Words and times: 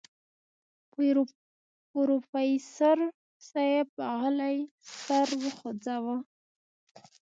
پروفيسر 1.91 2.99
صيب 3.49 3.89
غلی 4.19 4.57
سر 5.03 5.27
وخوځوه. 5.43 6.15